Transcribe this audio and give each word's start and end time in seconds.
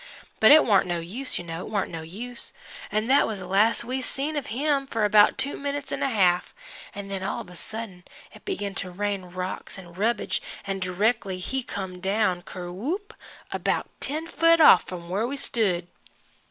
But 0.39 0.49
it 0.51 0.65
warn't 0.65 0.87
no 0.87 0.99
use, 0.99 1.37
you 1.37 1.43
know, 1.45 1.59
it 1.63 1.69
warn't 1.69 1.91
no 1.91 2.01
use. 2.01 2.53
An' 2.91 3.05
that 3.05 3.27
was 3.27 3.37
the 3.37 3.45
last 3.45 3.83
we 3.83 4.01
see 4.01 4.35
of 4.35 4.47
him 4.47 4.87
for 4.87 5.05
about 5.05 5.37
two 5.37 5.55
minutes 5.59 5.91
'n' 5.91 6.01
a 6.01 6.09
half, 6.09 6.55
an' 6.95 7.07
then 7.07 7.21
all 7.21 7.39
of 7.41 7.51
a 7.51 7.55
sudden 7.55 8.03
it 8.33 8.43
begin 8.43 8.73
to 8.73 8.89
rain 8.89 9.25
rocks 9.25 9.77
and 9.77 9.95
rubbage 9.99 10.41
an' 10.65 10.79
directly 10.79 11.37
he 11.37 11.61
come 11.61 11.99
down 11.99 12.41
ker 12.41 12.71
whoop 12.71 13.13
about 13.51 13.91
ten 13.99 14.25
foot 14.25 14.59
off 14.59 14.87
f'm 14.87 15.07
where 15.07 15.27
we 15.27 15.37
stood. 15.37 15.85